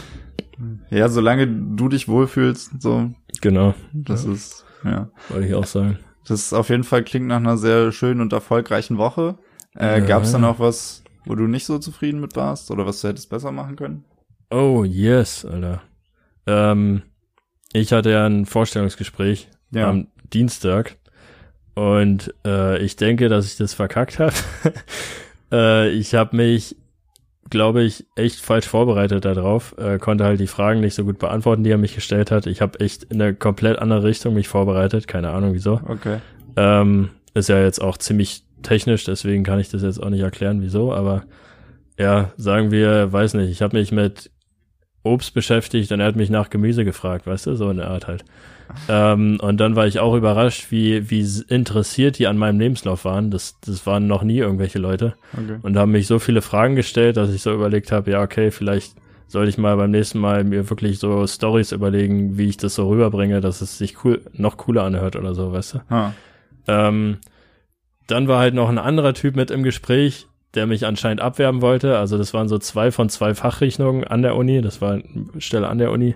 [0.90, 3.12] ja, solange du dich wohlfühlst, so,
[3.42, 3.74] genau.
[3.94, 4.32] das Ja.
[4.32, 5.10] ist, ja.
[5.30, 6.00] Wollte ich auch sagen.
[6.28, 9.38] Das ist auf jeden Fall klingt nach einer sehr schönen und erfolgreichen Woche.
[9.78, 10.06] Äh, Ja.
[10.06, 13.30] Gab's dann auch was, wo du nicht so zufrieden mit warst oder was du hättest
[13.30, 14.06] besser machen können?
[14.50, 15.82] Oh, yes, Alter.
[16.48, 17.02] Ähm,
[17.74, 19.90] ich hatte ja ein Vorstellungsgespräch Ja.
[19.90, 20.98] am Dienstag
[21.76, 24.34] und äh, ich denke, dass ich das verkackt habe.
[25.52, 26.76] äh, ich habe mich,
[27.50, 31.64] glaube ich, echt falsch vorbereitet darauf, äh, konnte halt die Fragen nicht so gut beantworten,
[31.64, 32.48] die er mich gestellt hat.
[32.48, 35.82] Ich habe echt in eine komplett andere Richtung mich vorbereitet, keine Ahnung wieso.
[35.86, 36.20] Okay.
[36.56, 40.62] Ähm, ist ja jetzt auch ziemlich technisch, deswegen kann ich das jetzt auch nicht erklären,
[40.62, 41.24] wieso, aber
[42.00, 44.32] ja, sagen wir, weiß nicht, ich habe mich mit
[45.04, 48.26] Obst beschäftigt und er hat mich nach Gemüse gefragt, weißt du, so eine Art halt.
[48.90, 53.32] Ähm, und dann war ich auch überrascht, wie, wie interessiert die an meinem Lebenslauf waren.
[53.32, 55.16] Das, das waren noch nie irgendwelche Leute.
[55.34, 55.58] Okay.
[55.62, 58.96] Und haben mich so viele Fragen gestellt, dass ich so überlegt habe, ja, okay, vielleicht
[59.28, 62.88] sollte ich mal beim nächsten Mal mir wirklich so Stories überlegen, wie ich das so
[62.88, 65.80] rüberbringe, dass es sich cool, noch cooler anhört oder so, weißt du.
[65.90, 66.14] Ah.
[66.68, 67.18] Ähm,
[68.08, 71.98] dann war halt noch ein anderer Typ mit im Gespräch, der mich anscheinend abwerben wollte.
[71.98, 74.62] Also das waren so zwei von zwei Fachrichtungen an der Uni.
[74.62, 76.16] Das war eine Stelle an der Uni.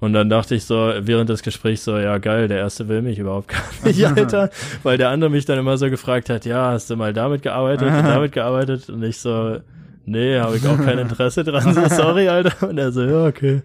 [0.00, 3.18] Und dann dachte ich so, während des Gesprächs so, ja geil, der erste will mich
[3.18, 4.50] überhaupt gar nicht, Alter.
[4.82, 7.88] Weil der andere mich dann immer so gefragt hat, ja, hast du mal damit gearbeitet
[7.88, 8.88] und damit gearbeitet?
[8.88, 9.60] Und ich so,
[10.06, 12.68] nee, habe ich auch kein Interesse dran, so sorry, Alter.
[12.68, 13.62] Und er so, ja, okay.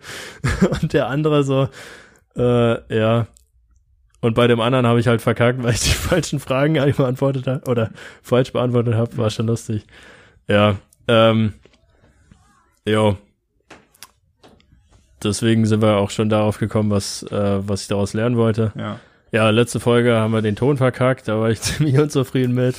[0.81, 1.69] Und der andere so,
[2.35, 3.27] äh, ja.
[4.19, 7.47] Und bei dem anderen habe ich halt verkackt, weil ich die falschen Fragen eigentlich beantwortet
[7.47, 9.85] habe oder falsch beantwortet habe, war schon lustig.
[10.47, 10.75] Ja,
[11.07, 11.53] ähm,
[12.85, 13.17] jo.
[15.23, 18.71] Deswegen sind wir auch schon darauf gekommen, was, äh, was ich daraus lernen wollte.
[18.77, 18.99] Ja.
[19.31, 22.75] Ja, letzte Folge haben wir den Ton verkackt, da war ich ziemlich unzufrieden mit.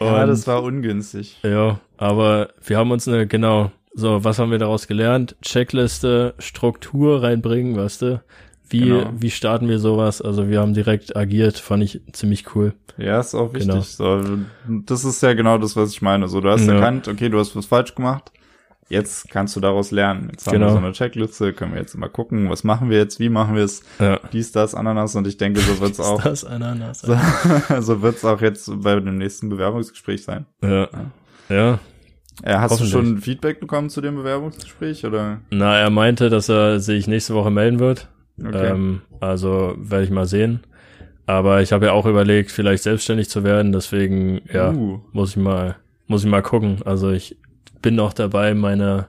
[0.00, 1.38] Ja, Und- das war ungünstig.
[1.42, 5.36] Ja, aber wir haben uns eine, genau, so, was haben wir daraus gelernt?
[5.42, 8.22] Checkliste, Struktur reinbringen, weißt du?
[8.68, 9.10] Wie, Genau.
[9.16, 10.20] wie starten wir sowas?
[10.20, 12.74] Also wir haben direkt agiert, fand ich ziemlich cool.
[12.98, 13.68] Ja, ist auch wichtig.
[13.68, 13.80] Genau.
[13.82, 14.20] So,
[14.66, 16.26] das ist ja genau das, was ich meine.
[16.28, 16.74] So, du hast Ja.
[16.74, 18.32] erkannt, okay, du hast was falsch gemacht.
[18.88, 20.28] Jetzt kannst du daraus lernen.
[20.30, 20.66] Jetzt haben Genau.
[20.66, 23.56] wir so eine Checkliste, können wir jetzt mal gucken, was machen wir jetzt, wie machen
[23.56, 24.20] wir es, Ja.
[24.32, 27.00] dies, das, Ananas und ich denke, so wird's auch, Das Ananas.
[27.00, 27.16] so,
[27.80, 30.46] so wird's auch jetzt bei dem nächsten Bewerbungsgespräch sein.
[30.62, 30.88] Ja.
[31.48, 31.78] Ja.
[32.42, 35.40] Äh, hast du schon Feedback bekommen zu dem Bewerbungsgespräch oder?
[35.50, 38.08] Na, er meinte, dass er sich nächste Woche melden wird.
[38.38, 38.66] Okay.
[38.72, 40.60] Ähm, also werde ich mal sehen.
[41.24, 45.36] Aber ich habe ja auch überlegt, vielleicht selbstständig zu werden, deswegen, ja, Uh, muss ich
[45.38, 45.74] mal,
[46.06, 46.82] muss ich mal gucken.
[46.84, 47.36] Also ich
[47.82, 49.08] bin noch dabei, meine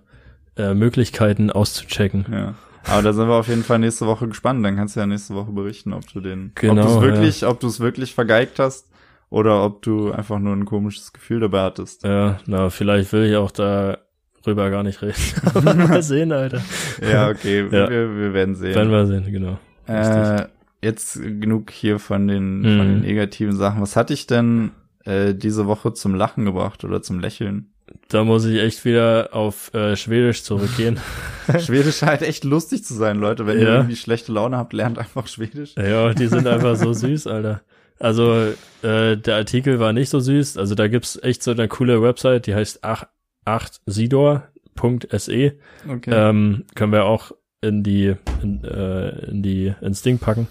[0.58, 2.26] äh, Möglichkeiten auszuchecken.
[2.32, 2.56] ja.
[2.90, 4.64] Aber da sind wir auf jeden Fall nächste Woche gespannt.
[4.66, 7.46] Dann kannst du ja nächste Woche berichten, ob du den, ob Genau, du es wirklich,
[7.46, 8.88] ob du es wirklich vergeigt hast
[9.30, 12.06] oder ob du einfach nur ein komisches Gefühl dabei hattest.
[12.06, 15.16] Ja, na, vielleicht will ich auch darüber gar nicht reden.
[15.54, 16.62] Aber mal sehen, Alter.
[17.02, 17.90] Ja, okay, Ja.
[17.90, 18.74] Wir, wir werden sehen.
[18.76, 19.58] Werden wir sehen, genau.
[19.88, 20.46] äh,
[20.82, 22.78] jetzt genug hier von den, Mhm.
[22.78, 23.82] von den negativen Sachen.
[23.82, 24.72] Was hat dich denn
[25.04, 27.74] äh, diese Woche zum Lachen gebracht oder zum Lächeln?
[28.10, 31.00] Da muss ich echt wieder auf äh, Schwedisch zurückgehen.
[31.60, 33.48] Schwedisch scheint echt lustig zu sein, Leute.
[33.48, 33.76] Wenn ihr Ja.
[33.78, 35.74] irgendwie schlechte Laune habt, lernt einfach Schwedisch.
[35.78, 37.62] ja, die sind einfach so süß, Alter.
[38.00, 40.58] Also äh, der Artikel war nicht so süß.
[40.58, 45.54] Also da gibt's echt so eine coole Website, die heißt 8sidor.se.
[45.90, 46.12] Okay.
[46.12, 50.48] Ähm, können wir auch in die, in, äh, in die, ins Ding packen.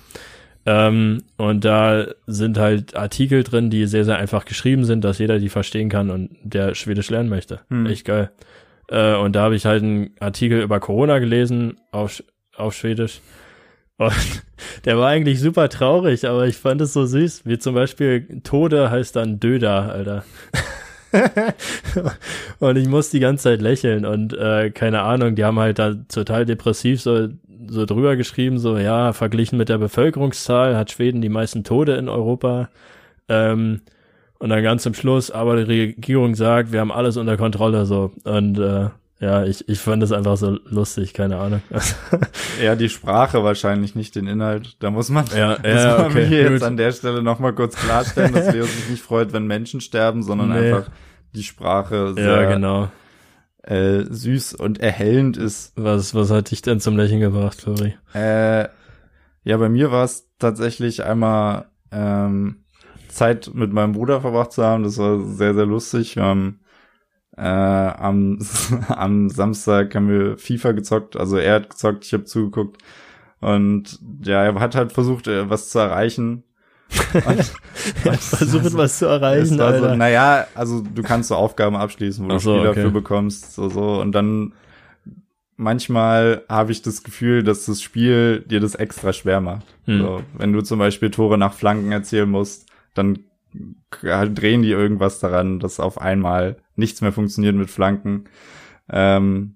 [0.66, 5.38] Ähm, und da sind halt Artikel drin, die sehr, sehr einfach geschrieben sind, dass jeder
[5.38, 7.60] die verstehen kann und der Schwedisch lernen möchte.
[7.68, 7.86] Hm.
[7.86, 8.32] Echt geil.
[8.88, 12.22] Äh, und da habe ich halt einen Artikel über Corona gelesen auf,
[12.56, 13.20] auf Schwedisch.
[13.96, 14.12] Und
[14.84, 17.46] der war eigentlich super traurig, aber ich fand es so süß.
[17.46, 20.24] Wie zum Beispiel Tode heißt dann Döda, Alter.
[22.58, 25.94] und ich muss die ganze Zeit lächeln und äh, keine Ahnung, die haben halt da
[25.94, 27.28] total depressiv so,
[27.68, 32.08] so drüber geschrieben, so ja, verglichen mit der Bevölkerungszahl hat Schweden die meisten Tode in
[32.08, 32.68] Europa.
[33.28, 33.80] Ähm,
[34.38, 38.12] und dann ganz zum Schluss, aber die Regierung sagt, wir haben alles unter Kontrolle so.
[38.24, 41.62] Und äh, ja, ich, ich fand das einfach so lustig, keine Ahnung.
[42.60, 44.76] Eher die Sprache wahrscheinlich, nicht den Inhalt.
[44.80, 46.52] Da muss man, Ja, muss ja, man okay, hier gut.
[46.52, 50.22] jetzt an der Stelle nochmal kurz klarstellen, dass Leo sich nicht freut, wenn Menschen sterben,
[50.22, 50.70] sondern Nee.
[50.72, 50.90] einfach
[51.34, 52.88] die Sprache sehr ja, genau.
[53.66, 55.72] Äh, süß und erhellend ist.
[55.76, 57.96] Was, was hat dich denn zum Lächeln gebracht, Flori?
[58.14, 58.68] Äh,
[59.44, 62.64] ja, bei mir war es tatsächlich einmal ähm,
[63.08, 64.82] Zeit mit meinem Bruder verbracht zu haben.
[64.82, 66.16] Das war sehr, sehr lustig.
[66.16, 66.60] Wir haben
[67.36, 68.38] äh, am,
[68.88, 71.16] am Samstag haben wir FIFA gezockt.
[71.16, 72.82] Also er hat gezockt, ich habe zugeguckt.
[73.40, 76.44] Und ja, er hat halt versucht, äh, was zu erreichen.
[77.24, 77.44] Und,
[78.16, 79.96] Versucht was zu erreichen, war so, Alter.
[79.96, 82.82] naja, also du kannst so Aufgaben abschließen, wo Ach du so, Spieler okay.
[82.82, 84.00] für bekommst, so, so.
[84.00, 84.52] Und dann
[85.56, 89.66] manchmal habe ich das Gefühl, dass das Spiel dir das extra schwer macht.
[89.84, 90.00] Hm.
[90.00, 93.20] So, wenn du zum Beispiel Tore nach Flanken erzielen musst, dann
[93.90, 98.24] drehen die irgendwas daran, dass auf einmal nichts mehr funktioniert mit Flanken.
[98.90, 99.55] Ähm,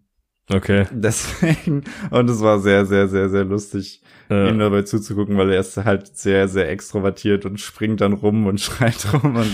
[0.53, 0.87] Okay.
[0.91, 5.59] deswegen, und es war sehr, sehr, sehr, sehr lustig, ihm Äh, dabei zuzugucken, weil er
[5.61, 9.35] ist halt sehr, sehr extrovertiert und springt dann rum und schreit rum.
[9.37, 9.51] Und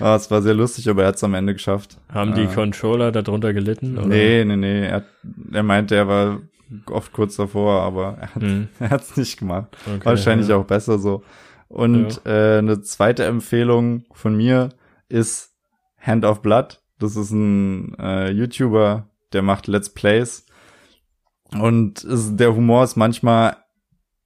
[0.00, 1.98] oh, es war sehr lustig, aber er hat es am Ende geschafft.
[2.12, 3.98] haben die äh, Controller darunter gelitten?
[3.98, 4.06] Oder?
[4.08, 4.86] Nee, nee, nee.
[4.86, 5.04] Er,
[5.52, 6.40] er meinte, er war
[6.86, 9.76] oft kurz davor, aber er hat Hm, er hat's nicht gemacht.
[9.86, 10.56] okay, Wahrscheinlich ja.
[10.56, 11.22] auch besser so.
[11.68, 14.70] Und äh, eine zweite Empfehlung von mir
[15.08, 15.52] ist
[16.00, 16.80] Hand of Blood.
[16.98, 20.46] Das ist ein äh, YouTuber, der macht Let's Plays.
[21.52, 23.56] Und es, der Humor ist manchmal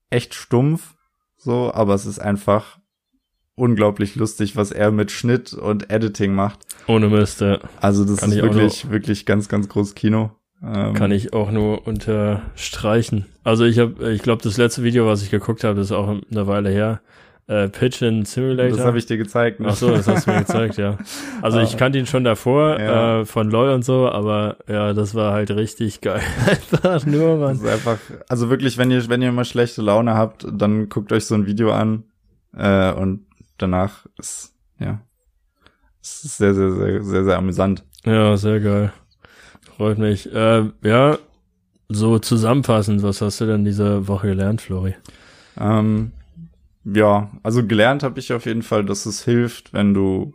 [0.09, 0.95] echt stumpf,
[1.37, 2.79] so, aber es ist einfach
[3.55, 6.61] unglaublich lustig, was er mit Schnitt und Editing macht.
[6.87, 7.59] Ohne Mist, ja.
[7.81, 10.33] Also das Kann ist wirklich, wirklich ganz, ganz großes Kino.
[10.63, 13.27] Ähm, Kann ich auch nur unterstreichen.
[13.45, 16.47] Also ich habe, ich glaube, das letzte Video, was ich geguckt habe, ist auch eine
[16.47, 17.01] Weile her.
[17.51, 18.77] Äh, Pigeon Simulator.
[18.77, 19.59] Das habe ich dir gezeigt.
[19.59, 19.67] Ne?
[19.71, 20.99] Ach so, das hast du mir gezeigt, ja.
[21.43, 23.23] Also ich kannte ihn schon davor ja.
[23.23, 26.23] äh, von LoL und so, aber ja, das war halt richtig geil.
[26.47, 27.55] einfach nur, man.
[27.55, 31.13] Das ist einfach, also wirklich, wenn ihr, wenn ihr immer schlechte Laune habt, dann guckt
[31.13, 32.05] euch so ein Video an
[32.57, 33.27] äh, und
[33.59, 35.01] danach ist, ja,
[36.01, 37.83] es ist sehr, sehr, sehr, sehr, sehr amüsant.
[38.05, 38.93] Ja, sehr geil.
[39.77, 40.33] Freut mich.
[40.33, 41.19] Äh, ja,
[41.89, 44.95] so zusammenfassend, was hast du denn diese Woche gelernt, Flori?
[45.59, 46.13] Ähm,
[46.85, 50.35] ja, also gelernt habe ich auf jeden Fall, dass es hilft, wenn du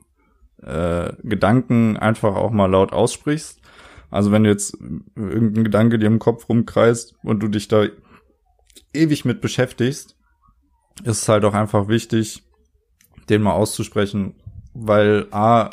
[0.61, 3.61] äh, Gedanken einfach auch mal laut aussprichst.
[4.11, 4.77] Also wenn du jetzt
[5.15, 7.85] irgendein Gedanke dir im Kopf rumkreist und du dich da
[8.93, 10.15] ewig mit beschäftigst,
[11.03, 12.43] ist es halt auch einfach wichtig,
[13.29, 14.35] den mal auszusprechen,
[14.73, 15.71] weil A,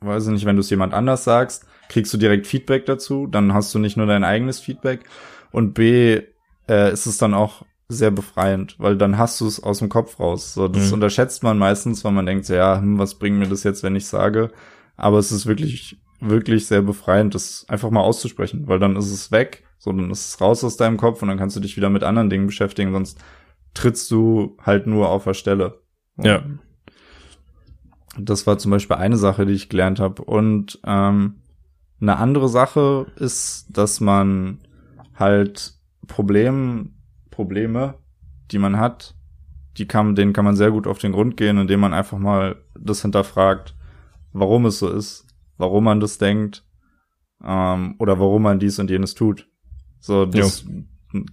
[0.00, 3.54] weiß ich nicht, wenn du es jemand anders sagst, kriegst du direkt Feedback dazu, dann
[3.54, 5.04] hast du nicht nur dein eigenes Feedback
[5.52, 6.20] und B,
[6.68, 10.18] äh, ist es dann auch sehr befreiend, weil dann hast du es aus dem Kopf
[10.18, 10.54] raus.
[10.54, 10.94] So, das mhm.
[10.94, 13.96] unterschätzt man meistens, weil man denkt, so, ja, hm, was bringt mir das jetzt, wenn
[13.96, 14.50] ich sage?
[14.96, 19.30] Aber es ist wirklich, wirklich sehr befreiend, das einfach mal auszusprechen, weil dann ist es
[19.30, 21.90] weg, so, dann ist es raus aus deinem Kopf und dann kannst du dich wieder
[21.90, 23.18] mit anderen Dingen beschäftigen, sonst
[23.74, 25.80] trittst du halt nur auf der Stelle.
[26.16, 26.42] Und ja.
[28.18, 30.22] Das war zum Beispiel eine Sache, die ich gelernt habe.
[30.22, 31.36] Und ähm,
[32.00, 34.58] eine andere Sache ist, dass man
[35.14, 35.74] halt
[36.08, 36.94] Problem,
[37.42, 37.94] Probleme,
[38.52, 39.16] die man hat,
[39.76, 42.56] die kann, denen kann man sehr gut auf den Grund gehen, indem man einfach mal
[42.78, 43.74] das hinterfragt,
[44.32, 45.26] warum es so ist,
[45.56, 46.64] warum man das denkt
[47.44, 49.48] ähm, oder warum man dies und jenes tut.
[49.98, 50.64] So, das,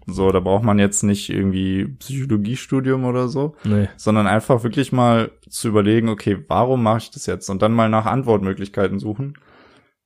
[0.08, 3.88] so, da braucht man jetzt nicht irgendwie Psychologiestudium oder so, nee.
[3.96, 7.50] sondern einfach wirklich mal zu überlegen, okay, warum mache ich das jetzt?
[7.50, 9.38] Und dann mal nach Antwortmöglichkeiten suchen.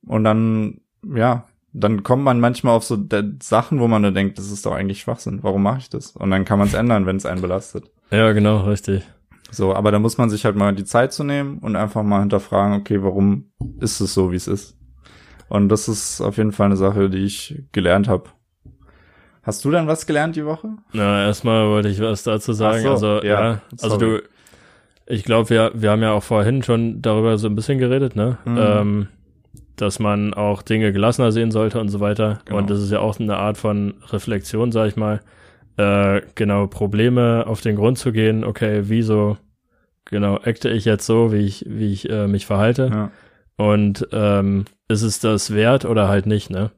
[0.05, 0.81] Und dann,
[1.15, 2.97] ja, dann kommt man manchmal auf so
[3.41, 5.39] Sachen, wo man dann denkt, das ist doch eigentlich Schwachsinn.
[5.41, 6.11] Warum mache ich das?
[6.11, 7.91] Und dann kann man es ändern, wenn es einen belastet.
[8.11, 9.03] Ja, genau, richtig.
[9.49, 12.19] So, aber da muss man sich halt mal die Zeit zu nehmen und einfach mal
[12.19, 14.77] hinterfragen, okay, warum ist es so, wie es ist?
[15.49, 18.29] Und das ist auf jeden Fall eine Sache, die ich gelernt habe.
[19.43, 20.69] Hast du dann was gelernt die Woche?
[20.93, 22.81] Na, erstmal wollte ich was dazu sagen.
[22.83, 24.23] So, also, ja, ja also du,
[25.05, 28.37] ich glaube, wir, wir haben ja auch vorhin schon darüber so ein bisschen geredet, ne?
[28.45, 28.57] Mhm.
[28.57, 29.07] Ähm,
[29.75, 32.39] dass man auch Dinge gelassener sehen sollte und so weiter.
[32.45, 32.59] Genau.
[32.59, 35.21] Und das ist ja auch eine Art von Reflexion, sag ich mal.
[35.77, 39.37] Äh, genau, Probleme auf den Grund zu gehen, okay, wieso
[40.05, 42.89] genau acte ich jetzt so, wie ich, wie ich äh, mich verhalte?
[42.91, 43.11] Ja.
[43.55, 46.71] Und ähm, ist es das wert oder halt nicht, ne?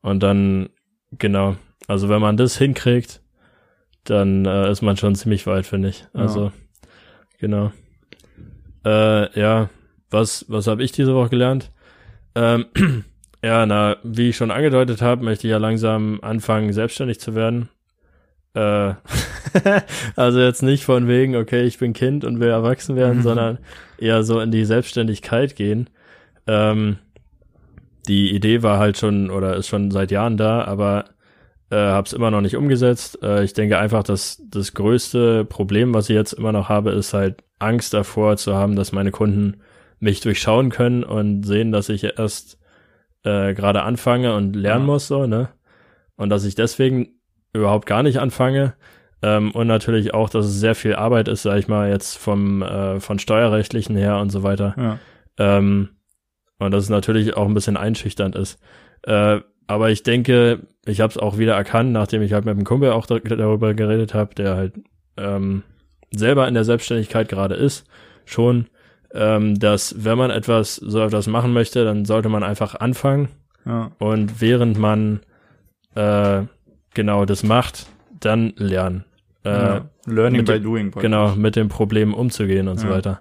[0.00, 0.68] Und dann,
[1.12, 1.56] genau,
[1.88, 3.20] also wenn man das hinkriegt,
[4.04, 6.06] dann äh, ist man schon ziemlich weit, finde ich.
[6.12, 6.52] Also, ja.
[7.38, 7.72] genau.
[8.84, 9.68] Äh, ja,
[10.10, 11.72] was, was habe ich diese Woche gelernt?
[12.38, 12.66] Ähm,
[13.42, 17.68] ja, na, wie ich schon angedeutet habe, möchte ich ja langsam anfangen, selbstständig zu werden.
[18.54, 18.94] Äh,
[20.16, 23.58] also jetzt nicht von wegen, okay, ich bin Kind und will erwachsen werden, sondern
[23.98, 25.90] eher so in die Selbstständigkeit gehen.
[26.46, 26.98] Ähm,
[28.06, 31.06] die Idee war halt schon oder ist schon seit Jahren da, aber
[31.70, 33.18] äh, habe es immer noch nicht umgesetzt.
[33.22, 37.12] Äh, ich denke einfach, dass das größte Problem, was ich jetzt immer noch habe, ist
[37.12, 39.58] halt Angst davor zu haben, dass meine Kunden
[40.00, 42.58] mich durchschauen können und sehen, dass ich erst
[43.24, 44.92] äh, gerade anfange und lernen ja.
[44.92, 45.48] muss, so, ne?
[46.16, 47.20] Und dass ich deswegen
[47.52, 48.74] überhaupt gar nicht anfange.
[49.22, 52.62] Ähm, und natürlich auch, dass es sehr viel Arbeit ist, sag ich mal, jetzt vom
[52.62, 54.74] äh, von steuerrechtlichen her und so weiter.
[54.76, 54.98] Ja.
[55.38, 55.90] Ähm,
[56.58, 58.60] und dass es natürlich auch ein bisschen einschüchternd ist.
[59.02, 62.64] Äh, aber ich denke, ich habe es auch wieder erkannt, nachdem ich halt mit dem
[62.64, 64.74] Kumpel auch da, darüber geredet habe, der halt
[65.16, 65.62] ähm,
[66.10, 67.86] selber in der Selbstständigkeit gerade ist,
[68.24, 68.66] schon,
[69.14, 73.28] ähm, dass wenn man etwas so etwas machen möchte, dann sollte man einfach anfangen
[73.64, 73.90] ja.
[73.98, 75.20] und während man
[75.94, 76.42] äh,
[76.94, 77.86] genau das macht,
[78.20, 79.04] dann lernen.
[79.44, 79.84] Äh, ja.
[80.06, 80.90] Learning by doing.
[80.90, 82.82] Genau, mit dem Problem umzugehen und ja.
[82.82, 83.20] so weiter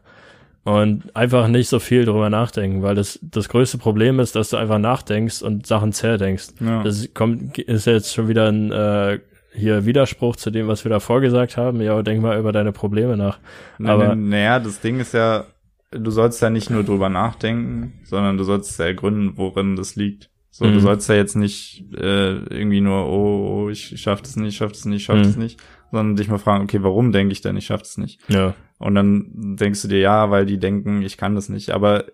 [0.67, 4.57] und einfach nicht so viel drüber nachdenken, weil das das größte Problem ist, dass du
[4.57, 6.55] einfach nachdenkst und Sachen zerdenkst.
[6.59, 6.83] Ja.
[6.83, 9.19] Das kommt ist jetzt schon wieder ein äh,
[9.53, 11.79] hier Widerspruch zu dem, was wir da vorgesagt haben.
[11.79, 13.39] Ja, denk mal über deine Probleme nach.
[13.77, 15.45] Nein, Aber naja, das Ding ist ja,
[15.91, 20.29] du sollst ja nicht nur drüber nachdenken, sondern du sollst ja ergründen, worin das liegt.
[20.49, 20.73] So, mhm.
[20.73, 24.71] du sollst ja jetzt nicht äh, irgendwie nur, oh, oh ich schaff das nicht, schaff
[24.71, 25.23] das nicht, schaff mhm.
[25.23, 25.59] das nicht,
[25.91, 28.19] sondern dich mal fragen, okay, warum denke ich denn, ich schaff das nicht?
[28.27, 28.55] Ja.
[28.79, 31.71] Und dann denkst du dir, ja, weil die denken, ich kann das nicht.
[31.71, 32.05] Aber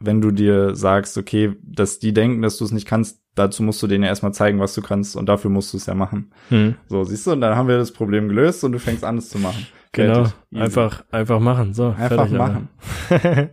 [0.00, 3.82] wenn du dir sagst, okay, dass die denken, dass du es nicht kannst, dazu musst
[3.82, 6.32] du denen ja erstmal zeigen, was du kannst und dafür musst du es ja machen.
[6.50, 6.74] Hm.
[6.88, 9.28] So, siehst du, und dann haben wir das Problem gelöst und du fängst an, es
[9.28, 9.66] zu machen.
[9.92, 10.20] Genau.
[10.22, 10.34] Easy.
[10.54, 11.74] einfach, einfach machen.
[11.74, 12.68] So, Einfach machen.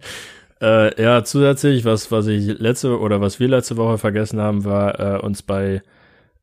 [0.61, 4.99] äh, ja, zusätzlich, was, was ich letzte oder was wir letzte Woche vergessen haben, war
[4.99, 5.81] äh, uns bei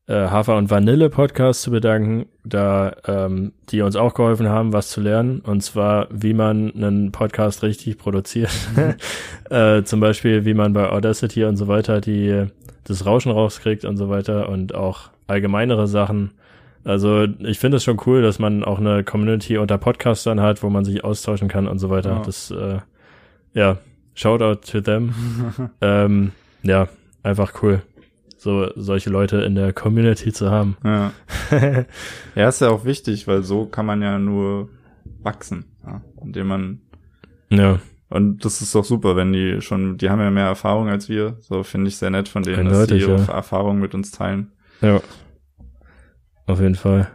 [0.07, 4.89] äh, Hafer und Vanille Podcast zu bedanken, da ähm, die uns auch geholfen haben, was
[4.89, 8.51] zu lernen, und zwar, wie man einen Podcast richtig produziert.
[9.49, 12.47] äh, zum Beispiel, wie man bei Audacity und so weiter die
[12.85, 16.31] das Rauschen rauskriegt und so weiter und auch allgemeinere Sachen.
[16.83, 20.69] Also ich finde es schon cool, dass man auch eine Community unter Podcastern hat, wo
[20.69, 22.11] man sich austauschen kann und so weiter.
[22.11, 22.21] Ja.
[22.23, 22.79] Das äh,
[23.53, 23.77] ja,
[24.15, 25.13] Shoutout to them.
[25.81, 26.87] ähm, ja,
[27.23, 27.81] einfach cool,
[28.37, 30.77] so solche Leute in der Community zu haben.
[30.83, 31.11] Ja.
[32.35, 34.69] ja, ist ja auch wichtig, weil so kann man ja nur
[35.21, 36.81] wachsen, ja, indem man
[37.49, 41.09] ja, und das ist doch super, wenn die schon, die haben ja mehr Erfahrung als
[41.09, 41.37] wir.
[41.39, 43.33] So finde ich sehr nett von denen, dass sie Eindeutig, ihre ja.
[43.33, 44.51] Erfahrung mit uns teilen.
[44.81, 45.01] ja,
[46.47, 47.07] auf jeden Fall.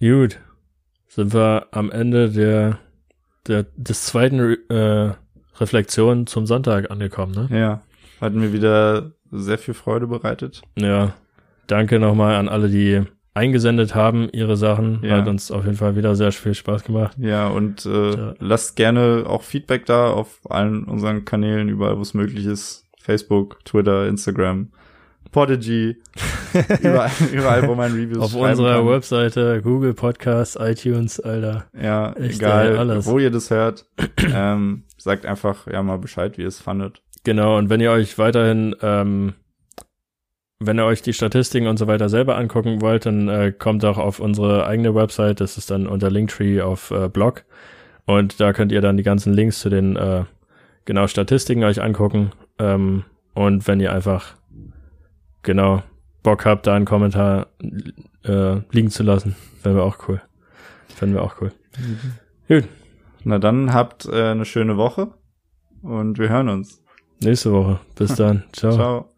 [0.00, 0.38] Gut,
[1.08, 2.78] sind wir am Ende der,
[3.46, 5.12] der des zweiten äh,
[5.58, 7.48] Reflexion zum Sonntag angekommen, ne?
[7.58, 7.82] Ja,
[8.20, 10.62] hat mir wieder sehr viel Freude bereitet.
[10.76, 11.12] Ja,
[11.66, 13.02] danke nochmal an alle, die
[13.34, 15.00] eingesendet haben, ihre Sachen.
[15.04, 15.18] Ja.
[15.18, 17.16] Hat uns auf jeden Fall wieder sehr viel Spaß gemacht.
[17.20, 18.34] Ja, und äh, Ja.
[18.40, 22.86] lasst gerne auch Feedback da auf allen unseren Kanälen, überall wo es möglich ist.
[22.98, 24.70] Facebook, Twitter, Instagram,
[25.32, 25.96] Podigy,
[26.82, 28.88] überall, überall, wo man Reviews Auf unserer kann.
[28.88, 31.66] Webseite, Google Podcasts, iTunes, Alter.
[31.80, 33.06] Ja, Echt, egal, alles.
[33.06, 33.86] wo ihr das hört.
[34.34, 37.02] ähm, sagt einfach ja mal Bescheid, wie ihr es fandet.
[37.24, 39.34] Genau, und wenn ihr euch weiterhin, ähm,
[40.58, 43.98] wenn ihr euch die Statistiken und so weiter selber angucken wollt, dann äh, kommt auch
[43.98, 47.44] auf unsere eigene Website, das ist dann unter Linktree auf äh, Blog.
[48.06, 50.24] Und da könnt ihr dann die ganzen Links zu den äh,
[50.84, 52.32] genau Statistiken euch angucken.
[52.58, 54.34] Ähm, und wenn ihr einfach
[55.42, 55.82] genau
[56.22, 57.48] Bock habt, da einen Kommentar
[58.24, 60.20] äh, liegen zu lassen, wäre wir auch cool.
[60.88, 61.52] Fänden wir auch cool.
[62.48, 62.64] Gut,
[63.24, 65.08] Na dann habt äh, eine schöne Woche
[65.82, 66.82] und wir hören uns.
[67.22, 67.80] nächste Woche.
[67.96, 68.44] Bis dann.
[68.52, 68.72] Ciao.
[68.72, 69.09] Ciao.